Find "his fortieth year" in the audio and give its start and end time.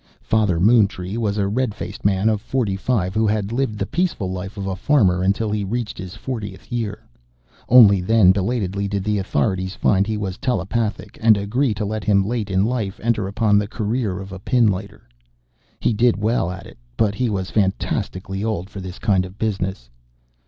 5.99-7.03